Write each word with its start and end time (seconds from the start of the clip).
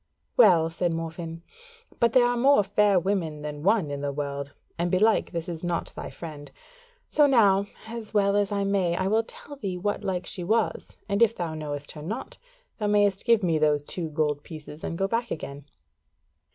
"Well," 0.35 0.71
said 0.71 0.91
Morfinn, 0.93 1.43
"but 1.99 2.13
there 2.13 2.25
are 2.25 2.35
more 2.35 2.63
fair 2.63 2.99
women 2.99 3.43
than 3.43 3.61
one 3.61 3.91
in 3.91 4.01
the 4.01 4.11
world, 4.11 4.51
and 4.75 4.89
belike 4.89 5.29
this 5.29 5.47
is 5.47 5.63
not 5.63 5.93
thy 5.95 6.09
friend: 6.09 6.49
so 7.07 7.27
now, 7.27 7.67
as 7.85 8.11
well 8.11 8.35
as 8.35 8.51
I 8.51 8.63
may, 8.63 8.95
I 8.95 9.05
will 9.05 9.21
tell 9.23 9.57
thee 9.57 9.77
what 9.77 10.03
like 10.03 10.25
she 10.25 10.43
was, 10.43 10.87
and 11.07 11.21
if 11.21 11.35
thou 11.35 11.53
knowest 11.53 11.91
her 11.91 12.01
not, 12.01 12.39
thou 12.79 12.87
mayst 12.87 13.25
give 13.25 13.43
me 13.43 13.59
those 13.59 13.83
two 13.83 14.09
gold 14.09 14.41
pieces 14.41 14.83
and 14.83 14.97
go 14.97 15.07
back 15.07 15.29
again. 15.29 15.65